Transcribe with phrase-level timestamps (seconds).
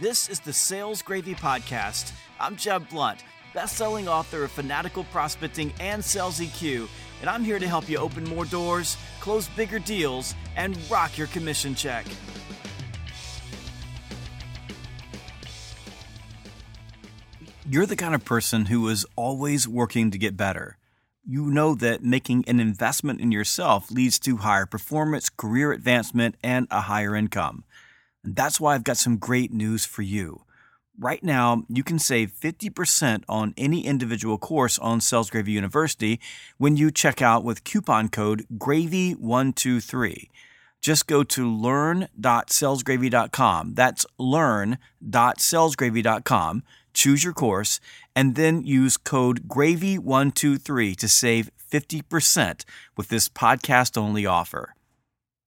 [0.00, 2.12] This is the Sales Gravy Podcast.
[2.40, 6.88] I'm Jeb Blount, best-selling author of Fanatical Prospecting and Sales EQ,
[7.20, 11.26] and I'm here to help you open more doors, close bigger deals, and rock your
[11.26, 12.06] commission check.
[17.68, 20.78] You're the kind of person who is always working to get better.
[21.26, 26.68] You know that making an investment in yourself leads to higher performance, career advancement, and
[26.70, 27.64] a higher income.
[28.24, 30.44] And that's why I've got some great news for you.
[30.98, 36.20] Right now, you can save 50% on any individual course on Sales Gravy University
[36.58, 40.28] when you check out with coupon code GRAVY123.
[40.82, 43.74] Just go to learn.salesgravy.com.
[43.74, 46.62] That's learn.salesgravy.com.
[46.92, 47.80] Choose your course
[48.14, 52.64] and then use code GRAVY123 to save 50%
[52.96, 54.74] with this podcast only offer.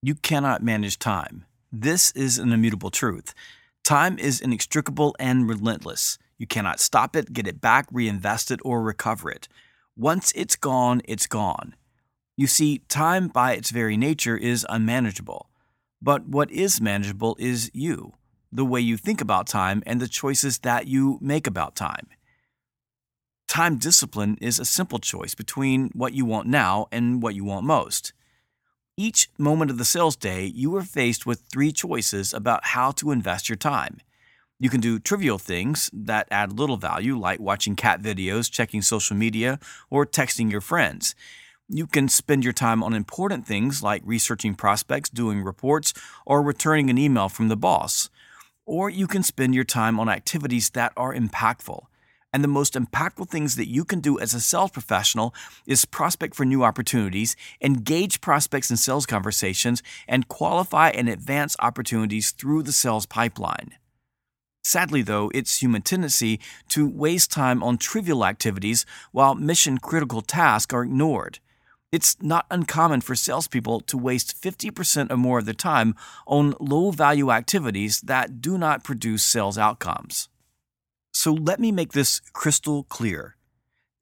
[0.00, 1.44] You cannot manage time.
[1.76, 3.34] This is an immutable truth.
[3.82, 6.18] Time is inextricable and relentless.
[6.38, 9.48] You cannot stop it, get it back, reinvest it, or recover it.
[9.96, 11.74] Once it's gone, it's gone.
[12.36, 15.50] You see, time by its very nature is unmanageable.
[16.00, 18.12] But what is manageable is you,
[18.52, 22.06] the way you think about time, and the choices that you make about time.
[23.48, 27.66] Time discipline is a simple choice between what you want now and what you want
[27.66, 28.12] most.
[28.96, 33.10] Each moment of the sales day, you are faced with three choices about how to
[33.10, 33.98] invest your time.
[34.60, 39.16] You can do trivial things that add little value, like watching cat videos, checking social
[39.16, 39.58] media,
[39.90, 41.16] or texting your friends.
[41.68, 45.92] You can spend your time on important things like researching prospects, doing reports,
[46.24, 48.10] or returning an email from the boss.
[48.64, 51.86] Or you can spend your time on activities that are impactful.
[52.34, 55.32] And the most impactful things that you can do as a sales professional
[55.68, 62.32] is prospect for new opportunities, engage prospects in sales conversations, and qualify and advance opportunities
[62.32, 63.76] through the sales pipeline.
[64.64, 66.40] Sadly, though, it's human tendency
[66.70, 71.38] to waste time on trivial activities while mission critical tasks are ignored.
[71.92, 75.94] It's not uncommon for salespeople to waste 50% or more of their time
[76.26, 80.28] on low value activities that do not produce sales outcomes.
[81.14, 83.36] So let me make this crystal clear.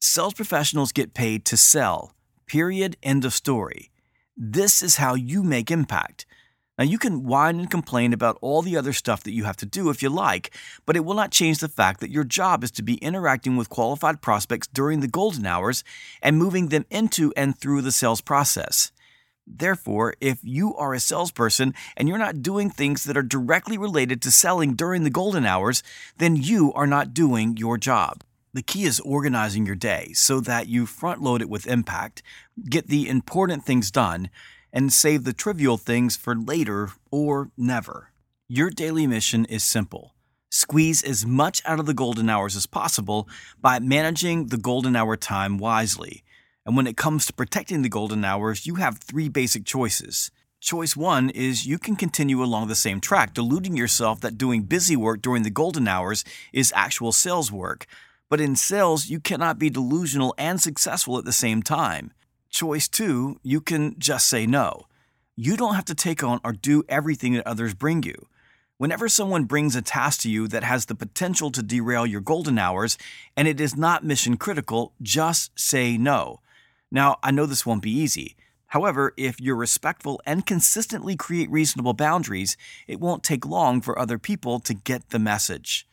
[0.00, 2.14] Sales professionals get paid to sell.
[2.46, 2.96] Period.
[3.02, 3.90] End of story.
[4.36, 6.26] This is how you make impact.
[6.78, 9.66] Now, you can whine and complain about all the other stuff that you have to
[9.66, 10.56] do if you like,
[10.86, 13.68] but it will not change the fact that your job is to be interacting with
[13.68, 15.84] qualified prospects during the golden hours
[16.22, 18.90] and moving them into and through the sales process.
[19.46, 24.22] Therefore, if you are a salesperson and you're not doing things that are directly related
[24.22, 25.82] to selling during the golden hours,
[26.18, 28.22] then you are not doing your job.
[28.54, 32.22] The key is organizing your day so that you front load it with impact,
[32.68, 34.30] get the important things done,
[34.72, 38.12] and save the trivial things for later or never.
[38.48, 40.14] Your daily mission is simple.
[40.50, 43.26] Squeeze as much out of the golden hours as possible
[43.60, 46.22] by managing the golden hour time wisely
[46.64, 50.30] and when it comes to protecting the golden hours, you have three basic choices.
[50.60, 54.94] Choice one is you can continue along the same track, deluding yourself that doing busy
[54.94, 57.86] work during the golden hours is actual sales work.
[58.30, 62.12] But in sales, you cannot be delusional and successful at the same time.
[62.48, 64.86] Choice two, you can just say no.
[65.34, 68.28] You don't have to take on or do everything that others bring you.
[68.78, 72.58] Whenever someone brings a task to you that has the potential to derail your golden
[72.58, 72.98] hours
[73.36, 76.40] and it is not mission critical, just say no.
[76.94, 78.36] Now, I know this won't be easy.
[78.66, 84.18] However, if you're respectful and consistently create reasonable boundaries, it won't take long for other
[84.18, 85.88] people to get the message.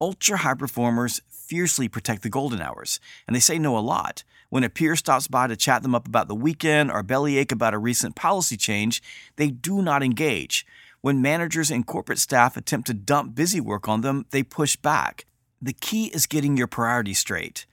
[0.00, 4.22] Ultra high performers fiercely protect the golden hours, and they say no a lot.
[4.50, 7.74] When a peer stops by to chat them up about the weekend or bellyache about
[7.74, 9.02] a recent policy change,
[9.34, 10.64] they do not engage.
[11.00, 15.26] When managers and corporate staff attempt to dump busy work on them, they push back.
[15.60, 17.66] The key is getting your priorities straight.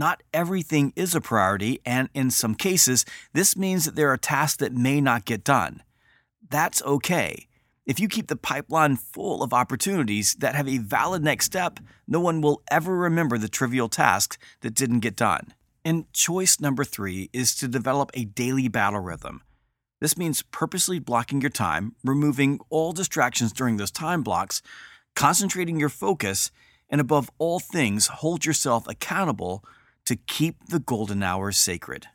[0.00, 4.56] Not everything is a priority, and in some cases, this means that there are tasks
[4.56, 5.82] that may not get done.
[6.48, 7.48] That's okay.
[7.84, 12.18] If you keep the pipeline full of opportunities that have a valid next step, no
[12.18, 15.52] one will ever remember the trivial tasks that didn't get done.
[15.84, 19.42] And choice number three is to develop a daily battle rhythm.
[20.00, 24.62] This means purposely blocking your time, removing all distractions during those time blocks,
[25.14, 26.50] concentrating your focus,
[26.88, 29.62] and above all things, hold yourself accountable
[30.06, 32.06] to keep the golden hours sacred.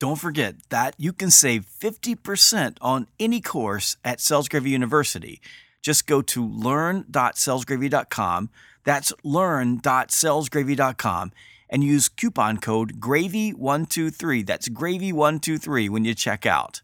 [0.00, 5.40] Don't forget that you can save 50% on any course at Sales Gravy University.
[5.80, 8.50] Just go to learn.salesgravy.com.
[8.84, 11.32] That's learn.salesgravy.com
[11.70, 14.46] and use coupon code GRAVY123.
[14.46, 16.82] That's GRAVY123 when you check out.